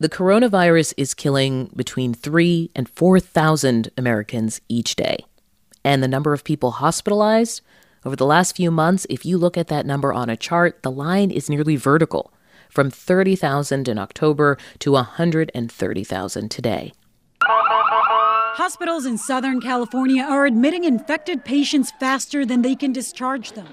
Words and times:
The 0.00 0.08
coronavirus 0.08 0.94
is 0.96 1.12
killing 1.12 1.72
between 1.74 2.14
3 2.14 2.70
and 2.76 2.88
4,000 2.88 3.90
Americans 3.96 4.60
each 4.68 4.94
day. 4.94 5.24
And 5.82 6.04
the 6.04 6.08
number 6.08 6.32
of 6.32 6.44
people 6.44 6.70
hospitalized 6.70 7.62
over 8.04 8.14
the 8.14 8.24
last 8.24 8.54
few 8.54 8.70
months, 8.70 9.08
if 9.10 9.26
you 9.26 9.38
look 9.38 9.56
at 9.56 9.66
that 9.68 9.86
number 9.86 10.12
on 10.12 10.30
a 10.30 10.36
chart, 10.36 10.84
the 10.84 10.90
line 10.92 11.32
is 11.32 11.50
nearly 11.50 11.74
vertical 11.74 12.32
from 12.70 12.90
30,000 12.90 13.88
in 13.88 13.98
October 13.98 14.56
to 14.78 14.92
130,000 14.92 16.48
today. 16.48 16.92
Hospitals 17.42 19.04
in 19.04 19.18
Southern 19.18 19.60
California 19.60 20.22
are 20.22 20.46
admitting 20.46 20.84
infected 20.84 21.44
patients 21.44 21.92
faster 21.98 22.46
than 22.46 22.62
they 22.62 22.76
can 22.76 22.92
discharge 22.92 23.50
them. 23.52 23.66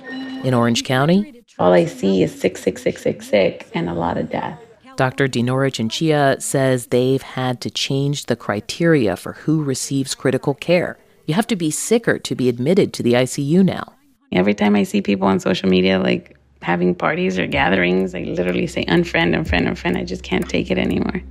In 0.43 0.55
Orange 0.55 0.83
County, 0.85 1.43
all 1.59 1.71
I 1.71 1.85
see 1.85 2.23
is 2.23 2.33
sick, 2.33 2.57
sick, 2.57 2.79
sick, 2.79 2.97
sick, 2.97 3.21
sick, 3.21 3.69
and 3.75 3.87
a 3.89 3.93
lot 3.93 4.17
of 4.17 4.31
death. 4.31 4.59
Dr. 4.95 5.27
Dinora 5.27 5.73
Chinchilla 5.73 6.39
says 6.39 6.87
they've 6.87 7.21
had 7.21 7.59
to 7.61 7.69
change 7.69 8.25
the 8.25 8.35
criteria 8.35 9.15
for 9.15 9.33
who 9.33 9.63
receives 9.63 10.15
critical 10.15 10.53
care. 10.53 10.97
You 11.25 11.33
have 11.33 11.47
to 11.47 11.55
be 11.55 11.71
sicker 11.71 12.17
to 12.19 12.35
be 12.35 12.47
admitted 12.47 12.93
to 12.93 13.03
the 13.03 13.13
ICU 13.13 13.63
now. 13.65 13.93
Every 14.31 14.53
time 14.53 14.75
I 14.75 14.83
see 14.83 15.01
people 15.01 15.27
on 15.27 15.39
social 15.39 15.69
media 15.69 15.99
like 15.99 16.37
having 16.61 16.95
parties 16.95 17.37
or 17.37 17.45
gatherings, 17.45 18.15
I 18.15 18.21
literally 18.21 18.67
say 18.67 18.85
unfriend, 18.85 19.35
unfriend, 19.35 19.67
unfriend. 19.67 19.97
I 19.97 20.03
just 20.03 20.23
can't 20.23 20.47
take 20.49 20.71
it 20.71 20.77
anymore. 20.77 21.21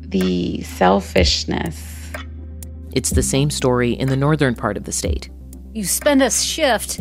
The 0.00 0.62
selfishness. 0.62 2.12
It's 2.92 3.10
the 3.10 3.22
same 3.22 3.50
story 3.50 3.92
in 3.92 4.08
the 4.08 4.16
northern 4.16 4.54
part 4.54 4.76
of 4.76 4.84
the 4.84 4.92
state. 4.92 5.28
You 5.72 5.84
spend 5.84 6.22
a 6.22 6.30
shift 6.30 6.98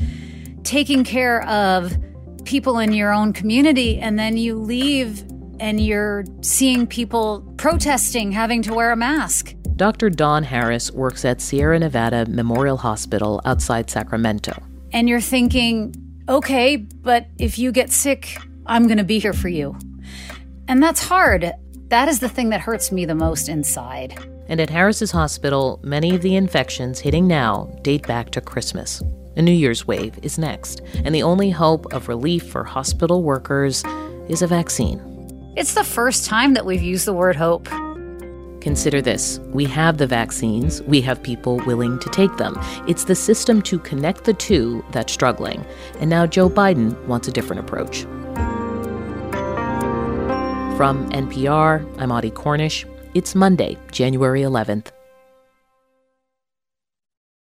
taking 0.63 1.03
care 1.03 1.43
of 1.47 1.97
people 2.43 2.79
in 2.79 2.93
your 2.93 3.11
own 3.11 3.33
community, 3.33 3.99
and 3.99 4.19
then 4.19 4.37
you 4.37 4.55
leave 4.55 5.23
and 5.59 5.79
you're 5.79 6.25
seeing 6.41 6.87
people 6.87 7.41
protesting 7.57 8.31
having 8.31 8.61
to 8.63 8.73
wear 8.73 8.91
a 8.91 8.95
mask. 8.95 9.55
Dr. 9.75 10.09
Dawn 10.09 10.43
Harris 10.43 10.91
works 10.91 11.23
at 11.23 11.39
Sierra 11.39 11.79
Nevada 11.79 12.25
Memorial 12.27 12.77
Hospital 12.77 13.41
outside 13.45 13.89
Sacramento. 13.89 14.61
And 14.91 15.07
you're 15.07 15.21
thinking, 15.21 15.95
okay, 16.27 16.75
but 16.75 17.27
if 17.37 17.57
you 17.57 17.71
get 17.71 17.91
sick, 17.91 18.37
I'm 18.65 18.87
going 18.87 18.97
to 18.97 19.03
be 19.03 19.19
here 19.19 19.33
for 19.33 19.47
you. 19.47 19.77
And 20.67 20.83
that's 20.83 21.03
hard. 21.03 21.51
That 21.87 22.07
is 22.07 22.19
the 22.19 22.29
thing 22.29 22.49
that 22.49 22.61
hurts 22.61 22.91
me 22.91 23.05
the 23.05 23.15
most 23.15 23.49
inside. 23.49 24.17
And 24.47 24.59
at 24.59 24.69
Harris's 24.69 25.11
hospital, 25.11 25.79
many 25.83 26.15
of 26.15 26.21
the 26.21 26.35
infections 26.35 26.99
hitting 26.99 27.27
now 27.27 27.65
date 27.81 28.05
back 28.05 28.31
to 28.31 28.41
Christmas. 28.41 29.01
A 29.37 29.41
New 29.41 29.53
Year's 29.53 29.87
wave 29.87 30.19
is 30.21 30.37
next, 30.37 30.81
and 31.05 31.15
the 31.15 31.23
only 31.23 31.51
hope 31.51 31.93
of 31.93 32.09
relief 32.09 32.47
for 32.49 32.63
hospital 32.63 33.23
workers 33.23 33.83
is 34.27 34.41
a 34.41 34.47
vaccine. 34.47 34.99
It's 35.55 35.73
the 35.73 35.83
first 35.83 36.25
time 36.25 36.53
that 36.53 36.65
we've 36.65 36.81
used 36.81 37.05
the 37.05 37.13
word 37.13 37.35
hope. 37.35 37.67
Consider 38.61 39.01
this 39.01 39.39
we 39.51 39.65
have 39.65 39.97
the 39.97 40.05
vaccines, 40.05 40.81
we 40.83 41.01
have 41.01 41.21
people 41.23 41.57
willing 41.65 41.97
to 41.99 42.09
take 42.09 42.37
them. 42.37 42.55
It's 42.87 43.05
the 43.05 43.15
system 43.15 43.63
to 43.63 43.79
connect 43.79 44.25
the 44.25 44.33
two 44.33 44.85
that's 44.91 45.11
struggling. 45.11 45.65
And 45.99 46.09
now 46.09 46.27
Joe 46.27 46.49
Biden 46.49 46.95
wants 47.07 47.27
a 47.27 47.31
different 47.31 47.61
approach. 47.61 48.03
From 50.77 51.09
NPR, 51.09 51.83
I'm 51.97 52.11
Audie 52.11 52.31
Cornish. 52.31 52.85
It's 53.15 53.33
Monday, 53.33 53.75
January 53.91 54.41
11th. 54.41 54.91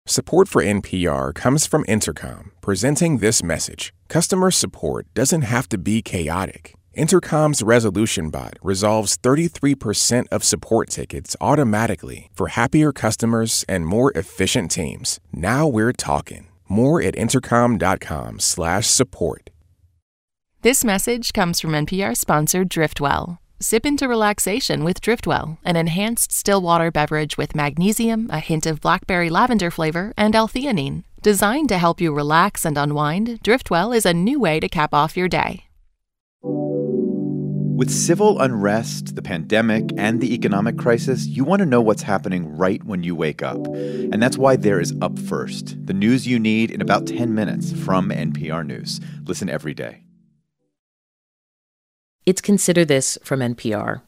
Support 0.06 0.48
for 0.48 0.64
NPR 0.64 1.34
comes 1.34 1.66
from 1.66 1.84
Intercom, 1.88 2.52
presenting 2.62 3.18
this 3.18 3.42
message. 3.42 3.92
Customer 4.10 4.52
support 4.52 5.08
doesn't 5.16 5.42
have 5.42 5.68
to 5.70 5.80
be 5.80 6.04
chaotic. 6.04 6.75
Intercom's 6.96 7.62
resolution 7.62 8.30
bot 8.30 8.54
resolves 8.64 9.18
33% 9.18 10.26
of 10.32 10.44
support 10.44 10.90
tickets 10.90 11.36
automatically 11.42 12.30
for 12.34 12.48
happier 12.48 12.92
customers 12.92 13.66
and 13.68 13.86
more 13.86 14.12
efficient 14.16 14.72
teams. 14.72 15.20
Now 15.34 15.68
we're 15.68 15.92
talking. 15.92 16.48
More 16.68 17.02
at 17.02 17.16
intercom.com/support. 17.16 19.50
This 20.62 20.84
message 20.84 21.34
comes 21.34 21.60
from 21.60 21.76
NPR 21.76 22.16
sponsor 22.16 22.66
Driftwell. 22.66 23.38
Sip 23.60 23.86
into 23.86 24.08
relaxation 24.08 24.84
with 24.84 25.00
Driftwell, 25.00 25.60
an 25.64 25.76
enhanced 25.76 26.32
still 26.32 26.62
water 26.62 26.92
beverage 26.92 27.38
with 27.38 27.56
magnesium, 27.56 28.28
a 28.32 28.40
hint 28.40 28.66
of 28.66 28.82
blackberry 28.82 29.30
lavender 29.30 29.70
flavor, 29.70 30.12
and 30.18 30.36
L-theanine. 30.36 31.04
Designed 31.22 31.70
to 31.70 31.78
help 31.78 32.02
you 32.02 32.14
relax 32.14 32.66
and 32.66 32.78
unwind, 32.78 33.40
Driftwell 33.44 33.96
is 33.96 34.06
a 34.06 34.14
new 34.14 34.40
way 34.40 34.60
to 34.60 34.68
cap 34.68 34.94
off 34.94 35.18
your 35.18 35.28
day. 35.28 35.65
With 37.76 37.92
civil 37.92 38.40
unrest, 38.40 39.18
the 39.18 39.22
pandemic, 39.22 39.90
and 39.98 40.22
the 40.22 40.34
economic 40.34 40.78
crisis, 40.78 41.26
you 41.26 41.44
want 41.44 41.60
to 41.60 41.66
know 41.66 41.82
what's 41.82 42.04
happening 42.04 42.56
right 42.56 42.82
when 42.86 43.04
you 43.04 43.18
wake 43.18 43.44
up. 43.44 43.58
And 43.68 44.24
that's 44.24 44.38
why 44.38 44.56
there 44.56 44.80
is 44.80 44.94
Up 45.02 45.20
First, 45.20 45.76
the 45.86 45.94
news 45.94 46.26
you 46.26 46.40
need 46.40 46.72
in 46.72 46.80
about 46.80 47.06
10 47.06 47.36
minutes 47.36 47.74
from 47.74 48.12
NPR 48.12 48.66
News. 48.66 49.02
Listen 49.26 49.50
every 49.50 49.74
day. 49.74 50.04
It's 52.26 52.40
Consider 52.40 52.86
This 52.86 53.18
from 53.26 53.42
NPR. 53.42 54.04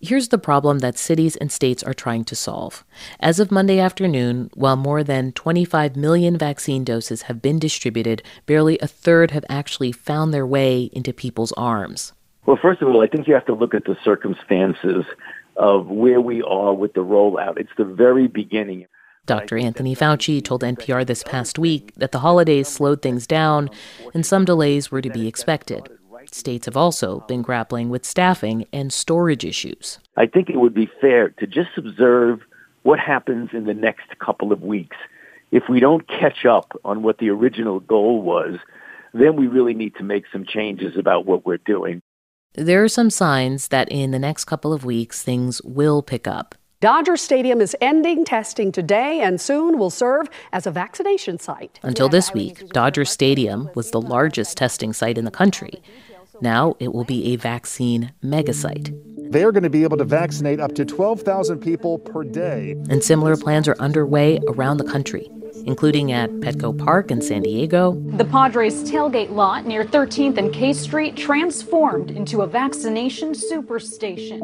Here's 0.00 0.28
the 0.28 0.38
problem 0.38 0.78
that 0.78 0.96
cities 0.96 1.36
and 1.36 1.52
states 1.52 1.82
are 1.82 1.92
trying 1.92 2.24
to 2.24 2.34
solve. 2.34 2.82
As 3.20 3.38
of 3.38 3.50
Monday 3.50 3.78
afternoon, 3.78 4.48
while 4.54 4.76
more 4.76 5.04
than 5.04 5.32
25 5.32 5.96
million 5.96 6.38
vaccine 6.38 6.82
doses 6.82 7.22
have 7.22 7.42
been 7.42 7.58
distributed, 7.58 8.22
barely 8.46 8.78
a 8.78 8.86
third 8.86 9.32
have 9.32 9.44
actually 9.50 9.92
found 9.92 10.32
their 10.32 10.46
way 10.46 10.84
into 10.94 11.12
people's 11.12 11.52
arms. 11.52 12.14
Well, 12.46 12.58
first 12.62 12.80
of 12.80 12.88
all, 12.88 13.02
I 13.02 13.08
think 13.08 13.26
you 13.26 13.34
have 13.34 13.46
to 13.46 13.54
look 13.54 13.74
at 13.74 13.86
the 13.86 13.96
circumstances 14.04 15.04
of 15.56 15.88
where 15.88 16.20
we 16.20 16.42
are 16.42 16.72
with 16.72 16.94
the 16.94 17.04
rollout. 17.04 17.58
It's 17.58 17.72
the 17.76 17.84
very 17.84 18.28
beginning. 18.28 18.86
Dr. 19.26 19.58
Anthony 19.58 19.96
Fauci 19.96 20.42
told 20.42 20.62
NPR 20.62 21.04
this 21.04 21.24
past 21.24 21.58
week 21.58 21.92
that 21.96 22.12
the 22.12 22.20
holidays 22.20 22.68
slowed 22.68 23.02
things 23.02 23.26
down 23.26 23.68
and 24.14 24.24
some 24.24 24.44
delays 24.44 24.92
were 24.92 25.02
to 25.02 25.10
be 25.10 25.26
expected. 25.26 25.88
States 26.30 26.66
have 26.66 26.76
also 26.76 27.20
been 27.26 27.42
grappling 27.42 27.88
with 27.88 28.04
staffing 28.04 28.66
and 28.72 28.92
storage 28.92 29.44
issues. 29.44 29.98
I 30.16 30.26
think 30.26 30.48
it 30.48 30.58
would 30.58 30.74
be 30.74 30.88
fair 31.00 31.30
to 31.30 31.46
just 31.48 31.70
observe 31.76 32.40
what 32.84 33.00
happens 33.00 33.50
in 33.52 33.64
the 33.64 33.74
next 33.74 34.16
couple 34.20 34.52
of 34.52 34.62
weeks. 34.62 34.96
If 35.50 35.64
we 35.68 35.80
don't 35.80 36.06
catch 36.06 36.46
up 36.46 36.78
on 36.84 37.02
what 37.02 37.18
the 37.18 37.30
original 37.30 37.80
goal 37.80 38.22
was, 38.22 38.58
then 39.12 39.34
we 39.34 39.48
really 39.48 39.74
need 39.74 39.96
to 39.96 40.04
make 40.04 40.24
some 40.32 40.44
changes 40.44 40.96
about 40.96 41.26
what 41.26 41.44
we're 41.44 41.58
doing. 41.58 42.02
There 42.56 42.82
are 42.82 42.88
some 42.88 43.10
signs 43.10 43.68
that 43.68 43.86
in 43.90 44.12
the 44.12 44.18
next 44.18 44.46
couple 44.46 44.72
of 44.72 44.82
weeks, 44.82 45.22
things 45.22 45.60
will 45.62 46.02
pick 46.02 46.26
up. 46.26 46.54
Dodger 46.80 47.18
Stadium 47.18 47.60
is 47.60 47.76
ending 47.82 48.24
testing 48.24 48.72
today 48.72 49.20
and 49.20 49.38
soon 49.38 49.78
will 49.78 49.90
serve 49.90 50.28
as 50.54 50.66
a 50.66 50.70
vaccination 50.70 51.38
site. 51.38 51.78
Until 51.82 52.08
this 52.08 52.32
week, 52.32 52.66
Dodger 52.70 53.04
Stadium 53.04 53.68
was 53.74 53.90
the 53.90 54.00
largest 54.00 54.56
testing 54.56 54.94
site 54.94 55.18
in 55.18 55.26
the 55.26 55.30
country. 55.30 55.82
Now 56.40 56.76
it 56.80 56.94
will 56.94 57.04
be 57.04 57.34
a 57.34 57.36
vaccine 57.36 58.12
megasite. 58.24 58.90
They 59.30 59.44
are 59.44 59.52
going 59.52 59.64
to 59.64 59.70
be 59.70 59.82
able 59.82 59.98
to 59.98 60.04
vaccinate 60.04 60.58
up 60.58 60.74
to 60.76 60.86
12,000 60.86 61.58
people 61.58 61.98
per 61.98 62.24
day. 62.24 62.70
And 62.88 63.04
similar 63.04 63.36
plans 63.36 63.68
are 63.68 63.76
underway 63.78 64.38
around 64.48 64.78
the 64.78 64.84
country 64.84 65.30
including 65.64 66.12
at 66.12 66.30
Petco 66.40 66.76
Park 66.76 67.10
in 67.10 67.22
San 67.22 67.42
Diego. 67.42 67.92
The 68.16 68.24
Padres 68.24 68.84
tailgate 68.84 69.30
lot 69.30 69.66
near 69.66 69.84
13th 69.84 70.36
and 70.38 70.52
K 70.52 70.72
Street 70.72 71.16
transformed 71.16 72.10
into 72.10 72.42
a 72.42 72.46
vaccination 72.46 73.32
superstation. 73.32 74.40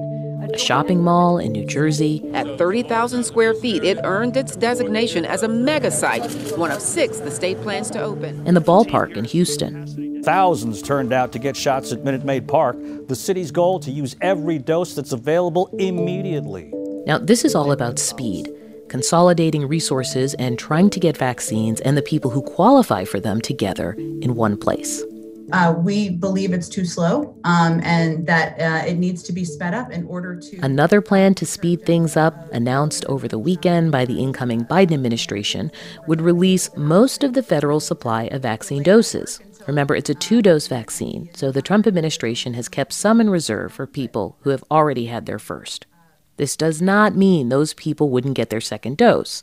A 0.52 0.58
shopping 0.58 1.02
mall 1.02 1.38
in 1.38 1.52
New 1.52 1.64
Jersey. 1.66 2.28
At 2.32 2.58
30,000 2.58 3.24
square 3.24 3.54
feet, 3.54 3.84
it 3.84 3.98
earned 4.02 4.36
its 4.36 4.56
designation 4.56 5.24
as 5.24 5.42
a 5.42 5.48
mega 5.48 5.90
site, 5.90 6.30
one 6.58 6.70
of 6.70 6.80
six 6.80 7.18
the 7.18 7.30
state 7.30 7.60
plans 7.62 7.90
to 7.90 8.02
open. 8.02 8.46
And 8.46 8.56
the 8.56 8.60
ballpark 8.60 9.16
in 9.16 9.24
Houston. 9.24 10.22
Thousands 10.22 10.82
turned 10.82 11.12
out 11.12 11.32
to 11.32 11.38
get 11.38 11.56
shots 11.56 11.92
at 11.92 12.04
Minute 12.04 12.24
Maid 12.24 12.46
Park. 12.46 12.76
The 13.08 13.16
city's 13.16 13.50
goal 13.50 13.80
to 13.80 13.90
use 13.90 14.14
every 14.20 14.58
dose 14.58 14.94
that's 14.94 15.12
available 15.12 15.68
immediately. 15.78 16.72
Now, 17.06 17.18
this 17.18 17.44
is 17.44 17.54
all 17.54 17.72
about 17.72 17.98
speed 17.98 18.48
consolidating 18.92 19.66
resources 19.66 20.34
and 20.34 20.58
trying 20.58 20.90
to 20.90 21.00
get 21.00 21.16
vaccines 21.16 21.80
and 21.80 21.96
the 21.96 22.02
people 22.02 22.30
who 22.30 22.42
qualify 22.42 23.06
for 23.06 23.18
them 23.18 23.40
together 23.40 23.94
in 24.20 24.34
one 24.34 24.54
place. 24.54 25.02
Uh, 25.50 25.74
we 25.78 26.10
believe 26.10 26.52
it's 26.52 26.68
too 26.68 26.84
slow 26.84 27.34
um, 27.44 27.80
and 27.84 28.26
that 28.26 28.60
uh, 28.60 28.86
it 28.86 28.98
needs 28.98 29.22
to 29.22 29.32
be 29.32 29.46
sped 29.46 29.72
up 29.72 29.90
in 29.90 30.04
order 30.04 30.36
to. 30.38 30.58
Another 30.58 31.00
plan 31.00 31.34
to 31.34 31.46
speed 31.46 31.86
things 31.86 32.18
up, 32.18 32.34
announced 32.52 33.06
over 33.06 33.26
the 33.26 33.38
weekend 33.38 33.90
by 33.90 34.04
the 34.04 34.20
incoming 34.20 34.62
Biden 34.66 34.92
administration, 34.92 35.72
would 36.06 36.20
release 36.20 36.68
most 36.76 37.24
of 37.24 37.32
the 37.32 37.42
federal 37.42 37.80
supply 37.80 38.24
of 38.24 38.42
vaccine 38.42 38.82
doses. 38.82 39.40
Remember, 39.66 39.96
it's 39.96 40.10
a 40.10 40.14
two 40.14 40.42
dose 40.42 40.66
vaccine, 40.66 41.30
so 41.32 41.50
the 41.50 41.62
Trump 41.62 41.86
administration 41.86 42.52
has 42.54 42.68
kept 42.68 42.92
some 42.92 43.22
in 43.22 43.30
reserve 43.30 43.72
for 43.72 43.86
people 43.86 44.36
who 44.42 44.50
have 44.50 44.64
already 44.70 45.06
had 45.06 45.24
their 45.24 45.38
first. 45.38 45.86
This 46.42 46.56
does 46.56 46.82
not 46.82 47.14
mean 47.14 47.50
those 47.50 47.72
people 47.72 48.10
wouldn't 48.10 48.34
get 48.34 48.50
their 48.50 48.60
second 48.60 48.96
dose. 48.96 49.42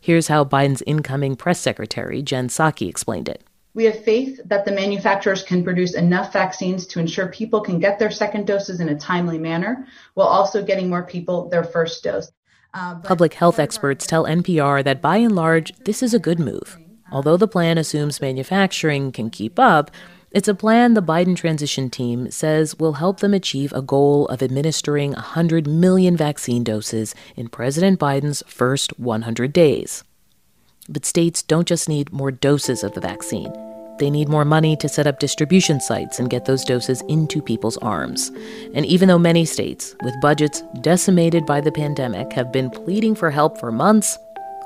Here's 0.00 0.28
how 0.28 0.44
Biden's 0.44 0.84
incoming 0.86 1.34
press 1.34 1.58
secretary, 1.58 2.22
Jen 2.22 2.46
Psaki, 2.46 2.88
explained 2.88 3.28
it. 3.28 3.42
We 3.74 3.86
have 3.86 4.04
faith 4.04 4.40
that 4.44 4.64
the 4.64 4.70
manufacturers 4.70 5.42
can 5.42 5.64
produce 5.64 5.96
enough 5.96 6.32
vaccines 6.32 6.86
to 6.86 7.00
ensure 7.00 7.26
people 7.26 7.60
can 7.60 7.80
get 7.80 7.98
their 7.98 8.12
second 8.12 8.46
doses 8.46 8.78
in 8.78 8.88
a 8.88 8.96
timely 8.96 9.36
manner 9.36 9.88
while 10.14 10.28
also 10.28 10.64
getting 10.64 10.88
more 10.88 11.02
people 11.02 11.48
their 11.48 11.64
first 11.64 12.04
dose. 12.04 12.30
Uh, 12.72 13.00
Public 13.00 13.34
health 13.34 13.58
experts 13.58 14.06
tell 14.06 14.22
NPR 14.22 14.84
that 14.84 15.02
by 15.02 15.16
and 15.16 15.34
large, 15.34 15.72
this 15.86 16.04
is 16.04 16.14
a 16.14 16.20
good 16.20 16.38
move. 16.38 16.78
Although 17.10 17.36
the 17.36 17.48
plan 17.48 17.78
assumes 17.78 18.20
manufacturing 18.20 19.10
can 19.10 19.28
keep 19.28 19.58
up, 19.58 19.90
it's 20.38 20.46
a 20.46 20.54
plan 20.54 20.94
the 20.94 21.02
Biden 21.02 21.34
transition 21.34 21.90
team 21.90 22.30
says 22.30 22.78
will 22.78 22.92
help 22.92 23.18
them 23.18 23.34
achieve 23.34 23.72
a 23.72 23.82
goal 23.82 24.28
of 24.28 24.40
administering 24.40 25.10
100 25.10 25.66
million 25.66 26.16
vaccine 26.16 26.62
doses 26.62 27.12
in 27.34 27.48
President 27.48 27.98
Biden's 27.98 28.44
first 28.46 28.96
100 29.00 29.52
days. 29.52 30.04
But 30.88 31.04
states 31.04 31.42
don't 31.42 31.66
just 31.66 31.88
need 31.88 32.12
more 32.12 32.30
doses 32.30 32.84
of 32.84 32.94
the 32.94 33.00
vaccine. 33.00 33.52
They 33.98 34.10
need 34.10 34.28
more 34.28 34.44
money 34.44 34.76
to 34.76 34.88
set 34.88 35.08
up 35.08 35.18
distribution 35.18 35.80
sites 35.80 36.20
and 36.20 36.30
get 36.30 36.44
those 36.44 36.64
doses 36.64 37.02
into 37.08 37.42
people's 37.42 37.78
arms. 37.78 38.30
And 38.74 38.86
even 38.86 39.08
though 39.08 39.18
many 39.18 39.44
states, 39.44 39.96
with 40.04 40.20
budgets 40.20 40.62
decimated 40.82 41.46
by 41.46 41.60
the 41.60 41.72
pandemic, 41.72 42.32
have 42.32 42.52
been 42.52 42.70
pleading 42.70 43.16
for 43.16 43.32
help 43.32 43.58
for 43.58 43.72
months, 43.72 44.16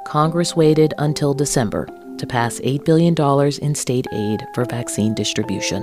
Congress 0.04 0.54
waited 0.54 0.92
until 0.98 1.32
December 1.32 1.88
to 2.22 2.26
pass 2.28 2.60
$8 2.60 2.84
billion 2.84 3.16
in 3.60 3.74
state 3.74 4.06
aid 4.12 4.46
for 4.54 4.64
vaccine 4.64 5.12
distribution. 5.12 5.82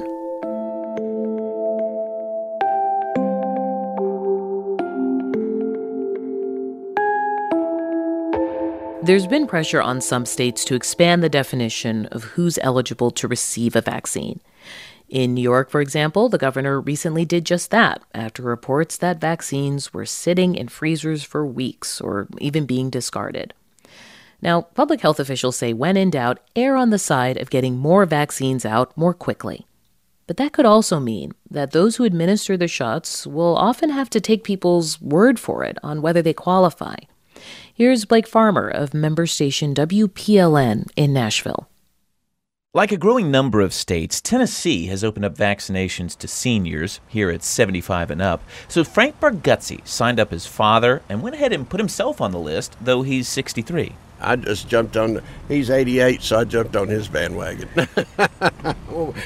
There's 9.04 9.28
been 9.28 9.48
pressure 9.48 9.82
on 9.82 10.00
some 10.00 10.26
states 10.26 10.64
to 10.66 10.76
expand 10.76 11.22
the 11.22 11.30
definition 11.30 12.06
of 12.06 12.24
who's 12.24 12.58
eligible 12.62 13.12
to 13.12 13.28
receive 13.28 13.76
a 13.76 13.82
vaccine. 13.82 14.40
In 15.10 15.34
New 15.34 15.42
York, 15.42 15.70
for 15.70 15.82
example, 15.82 16.30
the 16.30 16.38
governor 16.38 16.80
recently 16.80 17.26
did 17.26 17.44
just 17.44 17.70
that 17.72 18.02
after 18.14 18.44
reports 18.44 18.96
that 18.98 19.20
vaccines 19.20 19.94
were 19.94 20.06
sitting 20.06 20.56
in 20.56 20.70
freezers 20.70 21.24
for 21.24 21.46
weeks 21.46 22.00
or 22.00 22.28
even 22.38 22.66
being 22.66 22.90
discarded. 22.90 23.54
Now, 24.42 24.62
public 24.62 25.02
health 25.02 25.20
officials 25.20 25.58
say 25.58 25.74
when 25.74 25.98
in 25.98 26.10
doubt, 26.10 26.40
err 26.56 26.76
on 26.76 26.90
the 26.90 27.00
side 27.00 27.38
of 27.38 27.50
getting 27.50 27.78
more 27.78 28.06
vaccines 28.06 28.66
out 28.66 28.96
more 28.98 29.14
quickly. 29.14 29.66
But 30.28 30.38
that 30.38 30.54
could 30.54 30.66
also 30.66 31.00
mean 31.00 31.34
that 31.50 31.72
those 31.72 31.96
who 31.96 32.04
administer 32.04 32.56
the 32.56 32.68
shots 32.68 33.26
will 33.26 33.58
often 33.58 33.90
have 33.90 34.10
to 34.12 34.22
take 34.22 34.44
people's 34.44 35.02
word 35.02 35.40
for 35.40 35.64
it 35.64 35.78
on 35.82 36.02
whether 36.02 36.22
they 36.22 36.34
qualify. 36.34 36.98
Here's 37.74 38.06
Blake 38.06 38.28
Farmer 38.28 38.70
of 38.70 38.94
member 38.94 39.26
station 39.26 39.74
WPLN 39.74 40.90
in 40.96 41.14
Nashville. 41.14 41.68
Like 42.76 42.92
a 42.92 42.98
growing 42.98 43.32
number 43.32 43.62
of 43.62 43.74
states, 43.74 44.22
Tennessee 44.22 44.86
has 44.86 45.04
opened 45.04 45.26
up 45.26 45.36
vaccinations 45.36 46.16
to 46.20 46.28
seniors, 46.28 47.00
here 47.08 47.32
at 47.32 47.42
75 47.42 48.12
and 48.12 48.22
up. 48.22 48.44
So 48.68 48.84
Frank 48.84 49.20
Barguzzi 49.20 49.86
signed 49.88 50.20
up 50.20 50.30
his 50.30 50.46
father 50.46 51.02
and 51.10 51.24
went 51.24 51.36
ahead 51.36 51.52
and 51.52 51.68
put 51.68 51.80
himself 51.80 52.22
on 52.22 52.32
the 52.32 52.38
list, 52.38 52.78
though 52.80 53.02
he's 53.02 53.28
63. 53.28 53.96
I 54.22 54.36
just 54.36 54.68
jumped 54.68 54.98
on. 54.98 55.22
He's 55.48 55.70
88, 55.70 56.22
so 56.22 56.40
I 56.40 56.44
jumped 56.44 56.76
on 56.76 56.88
his 56.88 57.08
bandwagon. 57.08 57.70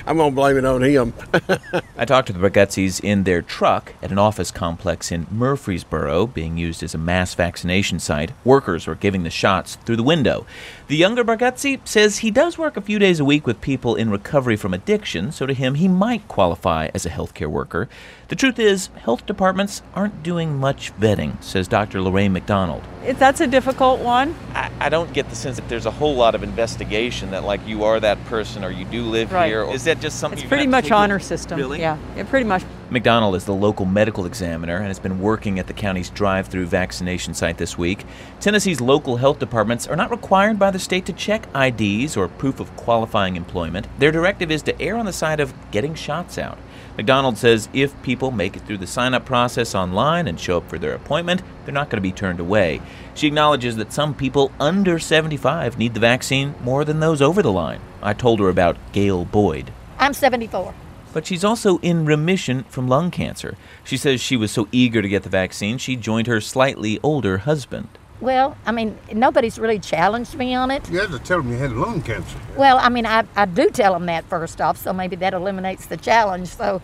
I'm 0.05 0.17
gonna 0.17 0.31
blame 0.31 0.57
it 0.57 0.65
on 0.65 0.83
him. 0.83 1.13
I 1.97 2.05
talked 2.05 2.27
to 2.27 2.33
the 2.33 2.39
Bargutzis 2.39 3.03
in 3.03 3.23
their 3.23 3.41
truck 3.41 3.93
at 4.01 4.11
an 4.11 4.19
office 4.19 4.51
complex 4.51 5.11
in 5.11 5.27
Murfreesboro, 5.31 6.27
being 6.27 6.57
used 6.57 6.83
as 6.83 6.93
a 6.93 6.99
mass 6.99 7.33
vaccination 7.33 7.99
site. 7.99 8.31
Workers 8.43 8.87
are 8.87 8.95
giving 8.95 9.23
the 9.23 9.29
shots 9.29 9.75
through 9.77 9.97
the 9.97 10.03
window. 10.03 10.45
The 10.87 10.97
younger 10.97 11.23
Barguzzi 11.23 11.85
says 11.87 12.19
he 12.19 12.29
does 12.29 12.57
work 12.57 12.77
a 12.77 12.81
few 12.81 12.99
days 12.99 13.19
a 13.19 13.25
week 13.25 13.47
with 13.47 13.61
people 13.61 13.95
in 13.95 14.11
recovery 14.11 14.55
from 14.55 14.73
addiction, 14.73 15.31
so 15.31 15.45
to 15.45 15.53
him, 15.53 15.75
he 15.75 15.87
might 15.87 16.27
qualify 16.27 16.89
as 16.93 17.05
a 17.05 17.09
healthcare 17.09 17.47
worker. 17.47 17.89
The 18.33 18.39
truth 18.39 18.57
is, 18.57 18.87
health 19.03 19.27
departments 19.27 19.83
aren't 19.93 20.23
doing 20.23 20.57
much 20.57 20.91
vetting, 20.97 21.39
says 21.43 21.67
Dr. 21.67 22.01
Lorraine 22.01 22.33
McDonald. 22.33 22.81
If 23.05 23.19
That's 23.19 23.41
a 23.41 23.45
difficult 23.45 23.99
one. 23.99 24.35
I, 24.55 24.71
I, 24.79 24.89
don't 24.89 25.13
get 25.13 25.29
the 25.29 25.35
sense 25.35 25.57
that 25.57 25.69
there's 25.69 25.85
a 25.85 25.91
whole 25.91 26.15
lot 26.15 26.33
of 26.33 26.41
investigation 26.41 27.29
that, 27.29 27.43
like, 27.43 27.63
you 27.67 27.83
are 27.83 27.99
that 27.99 28.17
person 28.25 28.63
or 28.63 28.71
you 28.71 28.85
do 28.85 29.03
live 29.03 29.31
right. 29.31 29.53
Is 29.53 29.83
that 29.83 29.99
just 29.99 30.19
something? 30.19 30.39
It's 30.39 30.47
pretty 30.47 30.65
much 30.65 30.89
honor 30.89 31.19
system. 31.19 31.59
Really? 31.59 31.79
Yeah, 31.79 31.99
yeah, 32.15 32.23
pretty 32.23 32.47
much. 32.47 32.63
McDonald 32.89 33.35
is 33.35 33.45
the 33.45 33.53
local 33.53 33.85
medical 33.85 34.25
examiner 34.25 34.77
and 34.77 34.87
has 34.87 34.97
been 34.97 35.19
working 35.19 35.59
at 35.59 35.67
the 35.67 35.73
county's 35.73 36.09
drive-through 36.09 36.65
vaccination 36.65 37.35
site 37.35 37.59
this 37.59 37.77
week. 37.77 38.03
Tennessee's 38.39 38.81
local 38.81 39.17
health 39.17 39.37
departments 39.37 39.85
are 39.85 39.95
not 39.95 40.09
required 40.09 40.57
by 40.57 40.71
the 40.71 40.79
state 40.79 41.05
to 41.05 41.13
check 41.13 41.47
IDs 41.55 42.17
or 42.17 42.27
proof 42.27 42.59
of 42.59 42.75
qualifying 42.77 43.35
employment. 43.35 43.87
Their 43.99 44.11
directive 44.11 44.49
is 44.49 44.63
to 44.63 44.81
err 44.81 44.95
on 44.95 45.05
the 45.05 45.13
side 45.13 45.39
of 45.39 45.53
getting 45.69 45.93
shots 45.93 46.39
out. 46.39 46.57
McDonald 46.97 47.37
says 47.37 47.69
if 47.73 47.99
people 48.03 48.29
make 48.29 48.55
it 48.55 48.61
through 48.61 48.77
the 48.77 48.87
sign 48.87 49.13
up 49.13 49.25
process 49.25 49.73
online 49.73 50.27
and 50.27 50.39
show 50.39 50.57
up 50.57 50.69
for 50.69 50.77
their 50.77 50.93
appointment, 50.93 51.41
they're 51.65 51.73
not 51.73 51.89
going 51.89 51.97
to 51.97 52.01
be 52.01 52.11
turned 52.11 52.39
away. 52.39 52.81
She 53.15 53.27
acknowledges 53.27 53.77
that 53.77 53.91
some 53.91 54.13
people 54.13 54.51
under 54.59 54.99
75 54.99 55.77
need 55.77 55.95
the 55.95 55.99
vaccine 55.99 56.53
more 56.61 56.85
than 56.85 56.99
those 56.99 57.21
over 57.21 57.41
the 57.41 57.51
line. 57.51 57.81
I 58.01 58.13
told 58.13 58.39
her 58.39 58.49
about 58.49 58.77
Gail 58.91 59.25
Boyd. 59.25 59.71
I'm 59.97 60.13
74. 60.13 60.73
But 61.13 61.25
she's 61.25 61.43
also 61.43 61.77
in 61.79 62.05
remission 62.05 62.63
from 62.63 62.87
lung 62.87 63.11
cancer. 63.11 63.55
She 63.83 63.97
says 63.97 64.21
she 64.21 64.37
was 64.37 64.51
so 64.51 64.67
eager 64.71 65.01
to 65.01 65.09
get 65.09 65.23
the 65.23 65.29
vaccine, 65.29 65.77
she 65.77 65.95
joined 65.95 66.27
her 66.27 66.41
slightly 66.41 66.99
older 67.03 67.39
husband. 67.39 67.89
Well, 68.21 68.55
I 68.65 68.71
mean, 68.71 68.97
nobody's 69.11 69.59
really 69.59 69.79
challenged 69.79 70.35
me 70.35 70.53
on 70.53 70.71
it. 70.71 70.89
You 70.89 70.99
had 70.99 71.11
to 71.11 71.19
tell 71.19 71.41
them 71.41 71.51
you 71.51 71.57
had 71.57 71.73
lung 71.73 72.01
cancer. 72.01 72.37
Well, 72.55 72.77
I 72.77 72.89
mean, 72.89 73.05
I, 73.05 73.25
I 73.35 73.45
do 73.45 73.69
tell 73.69 73.93
them 73.93 74.05
that 74.05 74.23
first 74.25 74.61
off, 74.61 74.77
so 74.77 74.93
maybe 74.93 75.15
that 75.17 75.33
eliminates 75.33 75.87
the 75.87 75.97
challenge. 75.97 76.47
So, 76.47 76.81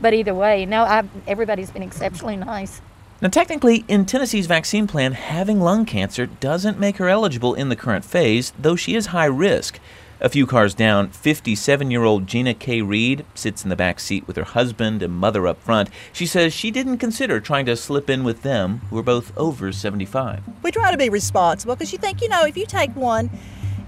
but 0.00 0.14
either 0.14 0.34
way, 0.34 0.66
no, 0.66 0.82
I, 0.82 1.04
everybody's 1.26 1.70
been 1.70 1.82
exceptionally 1.82 2.36
nice. 2.36 2.80
Now, 3.22 3.28
technically, 3.28 3.84
in 3.86 4.06
Tennessee's 4.06 4.46
vaccine 4.46 4.86
plan, 4.86 5.12
having 5.12 5.60
lung 5.60 5.84
cancer 5.84 6.24
doesn't 6.26 6.80
make 6.80 6.96
her 6.96 7.08
eligible 7.08 7.52
in 7.54 7.68
the 7.68 7.76
current 7.76 8.04
phase, 8.04 8.52
though 8.58 8.76
she 8.76 8.94
is 8.94 9.06
high 9.06 9.26
risk. 9.26 9.78
A 10.22 10.28
few 10.28 10.46
cars 10.46 10.74
down, 10.74 11.08
57 11.08 11.90
year 11.90 12.04
old 12.04 12.26
Gina 12.26 12.52
K. 12.52 12.82
Reed 12.82 13.24
sits 13.34 13.64
in 13.64 13.70
the 13.70 13.76
back 13.76 13.98
seat 13.98 14.26
with 14.26 14.36
her 14.36 14.44
husband 14.44 15.02
and 15.02 15.14
mother 15.14 15.46
up 15.46 15.62
front. 15.62 15.88
She 16.12 16.26
says 16.26 16.52
she 16.52 16.70
didn't 16.70 16.98
consider 16.98 17.40
trying 17.40 17.64
to 17.64 17.74
slip 17.74 18.10
in 18.10 18.22
with 18.22 18.42
them, 18.42 18.82
who 18.90 18.98
are 18.98 19.02
both 19.02 19.34
over 19.38 19.72
75. 19.72 20.42
We 20.62 20.72
try 20.72 20.90
to 20.90 20.98
be 20.98 21.08
responsible 21.08 21.74
because 21.74 21.90
you 21.90 21.96
think, 21.96 22.20
you 22.20 22.28
know, 22.28 22.44
if 22.44 22.54
you 22.54 22.66
take 22.66 22.94
one 22.94 23.30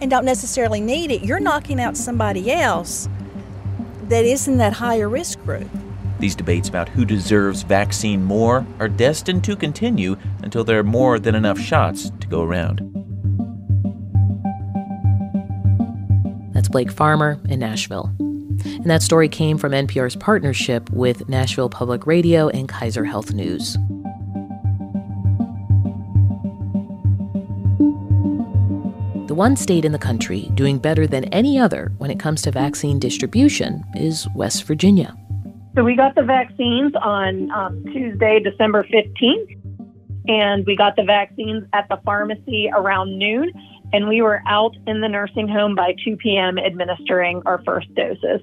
and 0.00 0.10
don't 0.10 0.24
necessarily 0.24 0.80
need 0.80 1.10
it, 1.10 1.22
you're 1.22 1.38
knocking 1.38 1.78
out 1.78 1.98
somebody 1.98 2.50
else 2.50 3.10
that 4.04 4.24
isn't 4.24 4.56
that 4.56 4.72
higher 4.72 5.10
risk 5.10 5.38
group. 5.44 5.68
These 6.18 6.34
debates 6.34 6.70
about 6.70 6.88
who 6.88 7.04
deserves 7.04 7.62
vaccine 7.62 8.24
more 8.24 8.66
are 8.78 8.88
destined 8.88 9.44
to 9.44 9.54
continue 9.54 10.16
until 10.42 10.64
there 10.64 10.78
are 10.78 10.84
more 10.84 11.18
than 11.18 11.34
enough 11.34 11.60
shots 11.60 12.08
to 12.20 12.26
go 12.26 12.42
around. 12.42 13.01
Blake 16.72 16.90
Farmer 16.90 17.38
in 17.48 17.60
Nashville. 17.60 18.10
And 18.18 18.90
that 18.90 19.02
story 19.02 19.28
came 19.28 19.58
from 19.58 19.72
NPR's 19.72 20.16
partnership 20.16 20.90
with 20.90 21.28
Nashville 21.28 21.68
Public 21.68 22.06
Radio 22.06 22.48
and 22.48 22.68
Kaiser 22.68 23.04
Health 23.04 23.32
News. 23.32 23.76
The 29.28 29.34
one 29.34 29.56
state 29.56 29.84
in 29.84 29.92
the 29.92 29.98
country 29.98 30.50
doing 30.54 30.78
better 30.78 31.06
than 31.06 31.24
any 31.26 31.58
other 31.58 31.92
when 31.98 32.10
it 32.10 32.18
comes 32.18 32.42
to 32.42 32.50
vaccine 32.50 32.98
distribution 32.98 33.84
is 33.94 34.26
West 34.34 34.64
Virginia. 34.64 35.16
So 35.74 35.84
we 35.84 35.96
got 35.96 36.14
the 36.14 36.22
vaccines 36.22 36.92
on 37.00 37.50
um, 37.50 37.84
Tuesday, 37.92 38.40
December 38.40 38.84
15th, 38.84 39.58
and 40.28 40.66
we 40.66 40.76
got 40.76 40.96
the 40.96 41.04
vaccines 41.04 41.64
at 41.72 41.88
the 41.88 41.98
pharmacy 42.04 42.70
around 42.74 43.18
noon 43.18 43.52
and 43.92 44.08
we 44.08 44.22
were 44.22 44.42
out 44.46 44.74
in 44.86 45.00
the 45.00 45.08
nursing 45.08 45.48
home 45.48 45.74
by 45.74 45.94
2 46.04 46.16
p.m. 46.16 46.58
administering 46.58 47.42
our 47.46 47.62
first 47.64 47.94
doses. 47.94 48.40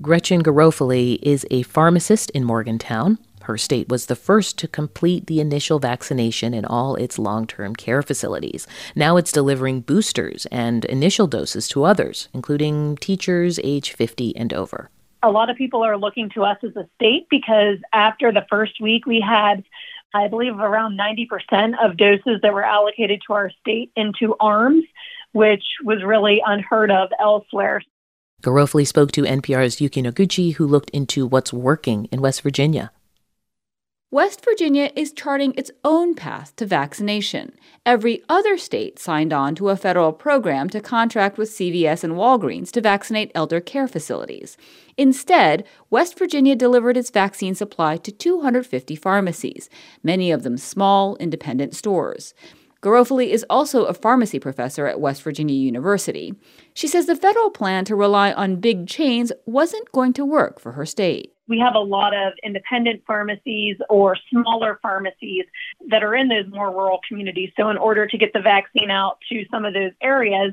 Gretchen 0.00 0.42
Garofoli 0.42 1.18
is 1.22 1.46
a 1.50 1.62
pharmacist 1.62 2.30
in 2.30 2.44
Morgantown. 2.44 3.18
Her 3.42 3.58
state 3.58 3.88
was 3.88 4.06
the 4.06 4.16
first 4.16 4.58
to 4.58 4.68
complete 4.68 5.26
the 5.26 5.40
initial 5.40 5.78
vaccination 5.78 6.54
in 6.54 6.64
all 6.64 6.94
its 6.96 7.18
long 7.18 7.46
term 7.46 7.74
care 7.74 8.02
facilities. 8.02 8.66
Now 8.94 9.16
it's 9.16 9.32
delivering 9.32 9.80
boosters 9.80 10.46
and 10.46 10.84
initial 10.86 11.26
doses 11.26 11.68
to 11.68 11.84
others, 11.84 12.28
including 12.32 12.96
teachers 12.96 13.58
age 13.62 13.92
50 13.92 14.36
and 14.36 14.52
over. 14.52 14.90
A 15.24 15.30
lot 15.30 15.50
of 15.50 15.56
people 15.56 15.84
are 15.84 15.96
looking 15.96 16.30
to 16.30 16.42
us 16.42 16.58
as 16.64 16.74
a 16.76 16.88
state 16.96 17.26
because 17.30 17.78
after 17.92 18.32
the 18.32 18.44
first 18.50 18.80
week, 18.80 19.06
we 19.06 19.20
had 19.20 19.62
I 20.14 20.28
believe 20.28 20.58
around 20.58 20.98
90% 20.98 21.74
of 21.82 21.96
doses 21.96 22.40
that 22.42 22.52
were 22.52 22.64
allocated 22.64 23.22
to 23.26 23.32
our 23.32 23.50
state 23.60 23.90
into 23.96 24.34
arms, 24.40 24.84
which 25.32 25.64
was 25.84 26.02
really 26.04 26.42
unheard 26.44 26.90
of 26.90 27.08
elsewhere. 27.18 27.82
Garofoli 28.42 28.86
spoke 28.86 29.12
to 29.12 29.22
NPR's 29.22 29.80
Yuki 29.80 30.02
Noguchi, 30.02 30.54
who 30.54 30.66
looked 30.66 30.90
into 30.90 31.26
what's 31.26 31.52
working 31.52 32.08
in 32.10 32.20
West 32.20 32.42
Virginia. 32.42 32.90
West 34.12 34.44
Virginia 34.44 34.90
is 34.94 35.10
charting 35.10 35.54
its 35.56 35.70
own 35.82 36.14
path 36.14 36.54
to 36.56 36.66
vaccination. 36.66 37.50
Every 37.86 38.22
other 38.28 38.58
state 38.58 38.98
signed 38.98 39.32
on 39.32 39.54
to 39.54 39.70
a 39.70 39.76
federal 39.76 40.12
program 40.12 40.68
to 40.68 40.82
contract 40.82 41.38
with 41.38 41.48
CVS 41.48 42.04
and 42.04 42.12
Walgreens 42.12 42.70
to 42.72 42.82
vaccinate 42.82 43.32
elder 43.34 43.58
care 43.58 43.88
facilities. 43.88 44.58
Instead, 44.98 45.64
West 45.88 46.18
Virginia 46.18 46.54
delivered 46.54 46.98
its 46.98 47.08
vaccine 47.08 47.54
supply 47.54 47.96
to 47.96 48.12
250 48.12 48.94
pharmacies, 48.96 49.70
many 50.02 50.30
of 50.30 50.42
them 50.42 50.58
small, 50.58 51.16
independent 51.16 51.74
stores. 51.74 52.34
Garofoli 52.82 53.28
is 53.28 53.46
also 53.48 53.84
a 53.84 53.94
pharmacy 53.94 54.40
professor 54.40 54.88
at 54.88 55.00
West 55.00 55.22
Virginia 55.22 55.54
University. 55.54 56.34
She 56.74 56.88
says 56.88 57.06
the 57.06 57.14
federal 57.14 57.48
plan 57.48 57.84
to 57.84 57.94
rely 57.94 58.32
on 58.32 58.56
big 58.56 58.88
chains 58.88 59.30
wasn't 59.46 59.92
going 59.92 60.12
to 60.14 60.24
work 60.24 60.58
for 60.58 60.72
her 60.72 60.84
state. 60.84 61.32
We 61.46 61.60
have 61.60 61.76
a 61.76 61.80
lot 61.80 62.12
of 62.12 62.32
independent 62.42 63.04
pharmacies 63.06 63.76
or 63.88 64.16
smaller 64.30 64.80
pharmacies 64.82 65.44
that 65.90 66.02
are 66.02 66.16
in 66.16 66.28
those 66.28 66.46
more 66.48 66.70
rural 66.70 66.98
communities. 67.06 67.50
So, 67.56 67.68
in 67.70 67.76
order 67.76 68.06
to 68.06 68.18
get 68.18 68.32
the 68.32 68.40
vaccine 68.40 68.90
out 68.90 69.18
to 69.30 69.44
some 69.50 69.64
of 69.64 69.74
those 69.74 69.92
areas, 70.00 70.52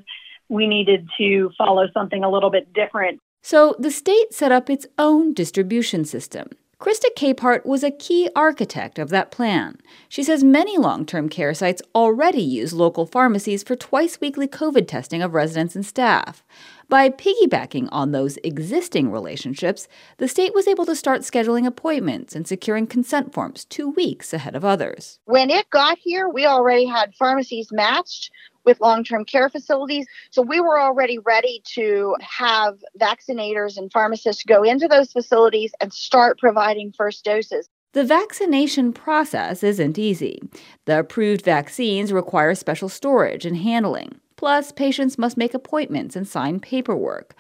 we 0.49 0.67
needed 0.67 1.07
to 1.17 1.51
follow 1.57 1.87
something 1.93 2.23
a 2.23 2.29
little 2.29 2.49
bit 2.51 2.73
different. 2.73 3.21
So, 3.41 3.75
the 3.79 3.91
state 3.91 4.33
set 4.33 4.51
up 4.51 4.69
its 4.69 4.85
own 4.97 5.33
distribution 5.33 6.05
system. 6.05 6.49
Krista 6.79 7.13
Capehart 7.13 7.65
was 7.65 7.83
a 7.83 7.91
key 7.91 8.29
architect 8.37 8.99
of 8.99 9.09
that 9.09 9.31
plan. 9.31 9.75
She 10.07 10.23
says 10.23 10.45
many 10.45 10.77
long 10.77 11.05
term 11.05 11.27
care 11.27 11.53
sites 11.53 11.81
already 11.93 12.41
use 12.41 12.71
local 12.71 13.05
pharmacies 13.05 13.63
for 13.63 13.75
twice 13.75 14.21
weekly 14.21 14.47
COVID 14.47 14.87
testing 14.87 15.21
of 15.21 15.33
residents 15.33 15.75
and 15.75 15.85
staff. 15.85 16.45
By 16.87 17.09
piggybacking 17.09 17.89
on 17.91 18.13
those 18.13 18.37
existing 18.45 19.11
relationships, 19.11 19.89
the 20.19 20.29
state 20.29 20.53
was 20.55 20.69
able 20.69 20.85
to 20.85 20.95
start 20.95 21.21
scheduling 21.21 21.67
appointments 21.67 22.33
and 22.33 22.47
securing 22.47 22.87
consent 22.87 23.33
forms 23.33 23.65
two 23.65 23.89
weeks 23.89 24.31
ahead 24.31 24.55
of 24.55 24.63
others. 24.63 25.19
When 25.25 25.49
it 25.49 25.69
got 25.71 25.97
here, 26.01 26.29
we 26.29 26.45
already 26.45 26.85
had 26.85 27.13
pharmacies 27.15 27.73
matched 27.73 28.31
with 28.69 28.79
long 28.79 29.03
term 29.03 29.25
care 29.25 29.49
facilities. 29.49 30.05
So 30.29 30.41
we 30.41 30.61
were 30.61 30.79
already 30.79 31.17
ready 31.17 31.61
to 31.73 32.15
have 32.21 32.77
vaccinators 32.99 33.77
and 33.77 33.91
pharmacists 33.91 34.43
go 34.43 34.63
into 34.63 34.87
those 34.87 35.11
facilities 35.11 35.71
and 35.81 35.91
start 35.91 36.37
providing 36.39 36.93
first 36.93 37.25
doses. 37.25 37.67
The 37.93 38.03
vaccination 38.03 38.93
process 38.93 39.63
isn't 39.63 39.97
easy. 39.97 40.39
The 40.85 40.99
approved 40.99 41.43
vaccines 41.43 42.13
require 42.13 42.53
special 42.53 42.87
storage 42.87 43.45
and 43.45 43.57
handling. 43.57 44.19
Plus, 44.35 44.71
patients 44.71 45.17
must 45.17 45.35
make 45.35 45.55
appointments 45.55 46.15
and 46.15 46.27
sign 46.27 46.59
paperwork. 46.59 47.35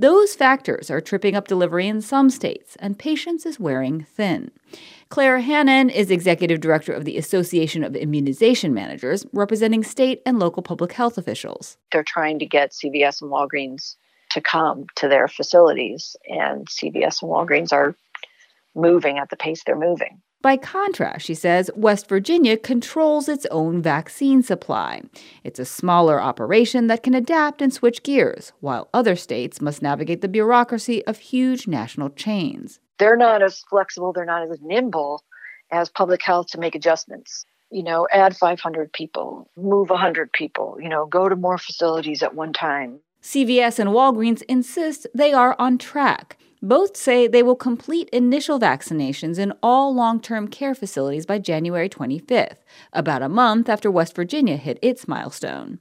Those 0.00 0.34
factors 0.34 0.90
are 0.90 1.02
tripping 1.02 1.36
up 1.36 1.46
delivery 1.46 1.86
in 1.86 2.00
some 2.00 2.30
states, 2.30 2.74
and 2.76 2.98
patience 2.98 3.44
is 3.44 3.60
wearing 3.60 4.06
thin. 4.14 4.50
Claire 5.10 5.40
Hannan 5.40 5.90
is 5.90 6.10
executive 6.10 6.58
director 6.58 6.94
of 6.94 7.04
the 7.04 7.18
Association 7.18 7.84
of 7.84 7.94
Immunization 7.94 8.72
Managers, 8.72 9.26
representing 9.34 9.84
state 9.84 10.22
and 10.24 10.38
local 10.38 10.62
public 10.62 10.92
health 10.92 11.18
officials. 11.18 11.76
They're 11.92 12.02
trying 12.02 12.38
to 12.38 12.46
get 12.46 12.72
CVS 12.72 13.20
and 13.20 13.30
Walgreens 13.30 13.96
to 14.30 14.40
come 14.40 14.86
to 14.94 15.06
their 15.06 15.28
facilities, 15.28 16.16
and 16.26 16.66
CVS 16.66 17.20
and 17.20 17.30
Walgreens 17.30 17.70
are 17.70 17.94
moving 18.74 19.18
at 19.18 19.28
the 19.28 19.36
pace 19.36 19.64
they're 19.64 19.78
moving. 19.78 20.22
By 20.42 20.56
contrast, 20.56 21.26
she 21.26 21.34
says, 21.34 21.70
West 21.76 22.08
Virginia 22.08 22.56
controls 22.56 23.28
its 23.28 23.46
own 23.50 23.82
vaccine 23.82 24.42
supply. 24.42 25.02
It's 25.44 25.58
a 25.58 25.64
smaller 25.64 26.20
operation 26.20 26.86
that 26.86 27.02
can 27.02 27.14
adapt 27.14 27.60
and 27.60 27.72
switch 27.72 28.02
gears, 28.02 28.52
while 28.60 28.88
other 28.94 29.16
states 29.16 29.60
must 29.60 29.82
navigate 29.82 30.22
the 30.22 30.28
bureaucracy 30.28 31.04
of 31.06 31.18
huge 31.18 31.66
national 31.66 32.10
chains 32.10 32.80
they're 33.00 33.16
not 33.16 33.42
as 33.42 33.64
flexible, 33.68 34.12
they're 34.12 34.24
not 34.24 34.48
as 34.48 34.60
nimble 34.62 35.24
as 35.72 35.88
public 35.88 36.22
health 36.22 36.48
to 36.48 36.60
make 36.60 36.76
adjustments. 36.76 37.44
You 37.70 37.82
know, 37.82 38.06
add 38.12 38.36
500 38.36 38.92
people, 38.92 39.48
move 39.56 39.90
100 39.90 40.32
people, 40.32 40.76
you 40.80 40.88
know, 40.88 41.06
go 41.06 41.28
to 41.28 41.36
more 41.36 41.58
facilities 41.58 42.22
at 42.22 42.34
one 42.34 42.52
time. 42.52 43.00
CVS 43.22 43.78
and 43.78 43.90
Walgreens 43.90 44.42
insist 44.48 45.06
they 45.14 45.32
are 45.32 45.56
on 45.58 45.78
track. 45.78 46.36
Both 46.62 46.94
say 46.94 47.26
they 47.26 47.42
will 47.42 47.56
complete 47.56 48.10
initial 48.10 48.60
vaccinations 48.60 49.38
in 49.38 49.54
all 49.62 49.94
long 49.94 50.20
term 50.20 50.46
care 50.46 50.74
facilities 50.74 51.24
by 51.24 51.38
January 51.38 51.88
25th, 51.88 52.58
about 52.92 53.22
a 53.22 53.30
month 53.30 53.70
after 53.70 53.90
West 53.90 54.14
Virginia 54.14 54.56
hit 54.56 54.78
its 54.82 55.08
milestone. 55.08 55.78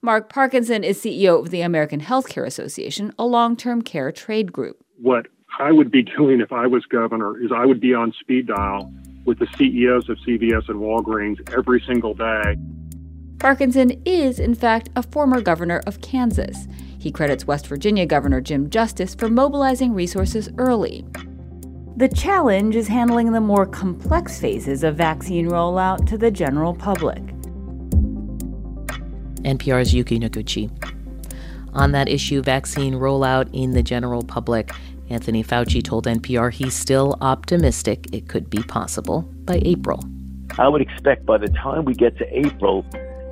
Mark 0.00 0.30
Parkinson 0.30 0.84
is 0.84 0.98
CEO 0.98 1.38
of 1.38 1.50
the 1.50 1.60
American 1.60 2.00
Healthcare 2.00 2.46
Association, 2.46 3.12
a 3.18 3.26
long 3.26 3.56
term 3.56 3.82
care 3.82 4.10
trade 4.10 4.52
group. 4.52 4.82
What 4.98 5.26
I 5.58 5.70
would 5.70 5.90
be 5.90 6.02
doing 6.02 6.40
if 6.40 6.50
I 6.50 6.66
was 6.66 6.86
governor 6.86 7.38
is 7.38 7.50
I 7.54 7.66
would 7.66 7.80
be 7.80 7.92
on 7.92 8.14
speed 8.18 8.46
dial 8.46 8.90
with 9.26 9.38
the 9.38 9.46
CEOs 9.58 10.08
of 10.08 10.16
CVS 10.26 10.66
and 10.68 10.80
Walgreens 10.80 11.52
every 11.52 11.82
single 11.86 12.14
day. 12.14 12.56
Parkinson 13.38 14.00
is, 14.06 14.40
in 14.40 14.54
fact, 14.54 14.88
a 14.96 15.02
former 15.02 15.42
governor 15.42 15.82
of 15.86 16.00
Kansas. 16.00 16.66
He 17.02 17.10
credits 17.10 17.48
West 17.48 17.66
Virginia 17.66 18.06
Governor 18.06 18.40
Jim 18.40 18.70
Justice 18.70 19.12
for 19.12 19.28
mobilizing 19.28 19.92
resources 19.92 20.48
early. 20.56 21.04
The 21.96 22.06
challenge 22.06 22.76
is 22.76 22.86
handling 22.86 23.32
the 23.32 23.40
more 23.40 23.66
complex 23.66 24.38
phases 24.38 24.84
of 24.84 24.94
vaccine 24.94 25.48
rollout 25.48 26.06
to 26.06 26.16
the 26.16 26.30
general 26.30 26.72
public. 26.72 27.20
NPR's 29.42 29.92
Yuki 29.92 30.20
Noguchi. 30.20 30.70
On 31.74 31.90
that 31.90 32.08
issue, 32.08 32.40
vaccine 32.40 32.94
rollout 32.94 33.50
in 33.52 33.72
the 33.72 33.82
general 33.82 34.22
public, 34.22 34.70
Anthony 35.10 35.42
Fauci 35.42 35.82
told 35.82 36.06
NPR 36.06 36.52
he's 36.52 36.74
still 36.74 37.18
optimistic 37.20 38.06
it 38.12 38.28
could 38.28 38.48
be 38.48 38.62
possible 38.62 39.22
by 39.44 39.60
April. 39.64 40.04
I 40.56 40.68
would 40.68 40.82
expect 40.82 41.26
by 41.26 41.38
the 41.38 41.48
time 41.48 41.84
we 41.84 41.94
get 41.94 42.16
to 42.18 42.38
April, 42.38 42.84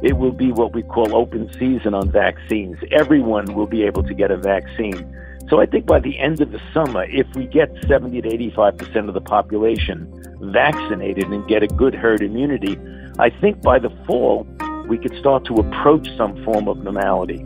it 0.02 0.16
will 0.16 0.33
be 0.33 0.50
what 0.52 0.73
we 0.73 0.83
call 0.83 1.14
open 1.14 1.50
season 1.59 1.95
on 1.95 2.11
vaccines. 2.11 2.78
Everyone 2.90 3.54
will 3.54 3.66
be 3.66 3.83
able 3.83 4.02
to 4.04 4.14
get 4.14 4.30
a 4.30 4.37
vaccine. 4.37 5.16
So 5.49 5.61
I 5.61 5.66
think 5.66 5.85
by 5.85 6.00
the 6.00 6.19
end 6.19 6.40
of 6.40 6.52
the 6.52 6.61
summer, 6.73 7.04
if 7.04 7.26
we 7.35 7.47
get 7.47 7.71
70 7.87 8.23
to 8.23 8.28
85% 8.28 9.09
of 9.09 9.14
the 9.14 9.21
population 9.21 10.09
vaccinated 10.40 11.25
and 11.25 11.47
get 11.49 11.62
a 11.62 11.66
good 11.66 11.95
herd 11.95 12.23
immunity, 12.23 12.78
I 13.19 13.30
think 13.30 13.61
by 13.61 13.78
the 13.78 13.90
fall, 14.07 14.47
we 14.88 14.97
could 14.97 15.14
start 15.19 15.45
to 15.47 15.54
approach 15.54 16.09
some 16.16 16.42
form 16.45 16.69
of 16.69 16.78
normality. 16.78 17.45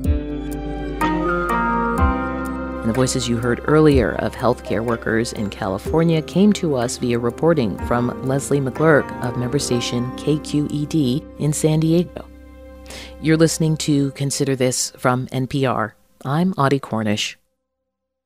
And 2.85 2.91
the 2.91 2.95
voices 2.95 3.27
you 3.27 3.39
heard 3.39 3.63
earlier 3.65 4.13
of 4.17 4.35
healthcare 4.35 4.85
workers 4.85 5.33
in 5.33 5.49
California 5.49 6.21
came 6.21 6.53
to 6.55 6.77
us 6.77 6.99
via 6.99 7.19
reporting 7.19 7.79
from 7.87 8.23
Leslie 8.25 8.61
McClurg 8.61 9.11
of 9.25 9.39
member 9.39 9.59
station 9.59 10.11
KQED 10.19 11.25
in 11.41 11.53
San 11.55 11.81
Diego. 11.81 12.27
You're 13.21 13.37
listening 13.37 13.77
to 13.79 14.11
Consider 14.13 14.57
This 14.57 14.91
from 14.99 15.27
NPR. 15.29 15.93
I'm 16.25 16.53
Audie 16.59 16.81
Cornish. 16.81 17.37